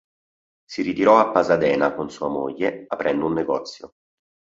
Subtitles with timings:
[0.67, 3.93] Si ritirò a Pasadena con sua moglie, aprendo un negozio.